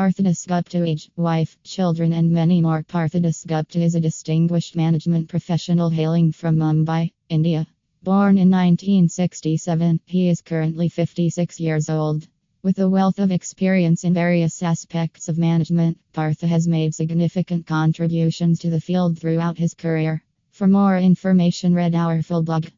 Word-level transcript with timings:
Partho 0.00 0.24
Dasgupta 0.24 0.88
age, 0.88 1.10
wife, 1.14 1.58
children, 1.62 2.14
and 2.14 2.30
many 2.30 2.62
more. 2.62 2.82
Partho 2.82 3.20
Dasgupta 3.20 3.82
is 3.82 3.94
a 3.94 4.00
distinguished 4.00 4.74
management 4.74 5.28
professional 5.28 5.90
hailing 5.90 6.32
from 6.32 6.56
Mumbai, 6.56 7.12
India. 7.28 7.66
Born 8.02 8.38
in 8.38 8.48
1967, 8.48 10.00
he 10.06 10.30
is 10.30 10.40
currently 10.40 10.88
56 10.88 11.60
years 11.60 11.90
old. 11.90 12.26
With 12.62 12.78
a 12.78 12.88
wealth 12.88 13.18
of 13.18 13.30
experience 13.30 14.04
in 14.04 14.14
various 14.14 14.62
aspects 14.62 15.28
of 15.28 15.36
management, 15.36 15.98
Partho 16.14 16.48
has 16.48 16.66
made 16.66 16.94
significant 16.94 17.66
contributions 17.66 18.60
to 18.60 18.70
the 18.70 18.80
field 18.80 19.18
throughout 19.18 19.58
his 19.58 19.74
career. 19.74 20.24
For 20.50 20.66
more 20.66 20.96
information, 20.96 21.74
read 21.74 21.94
our 21.94 22.22
full 22.22 22.42
blog. 22.42 22.68